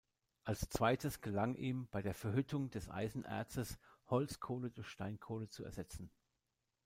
[0.45, 3.77] Als zweites gelang ihm bei der Verhüttung des Eisenerzes
[4.07, 6.09] Holzkohle durch Steinkohle zu ersetzen.